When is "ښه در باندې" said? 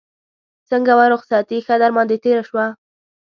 1.65-2.15